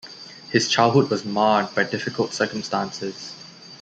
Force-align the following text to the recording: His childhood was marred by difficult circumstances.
His 0.49 0.67
childhood 0.67 1.11
was 1.11 1.25
marred 1.25 1.75
by 1.75 1.83
difficult 1.83 2.33
circumstances. 2.33 3.35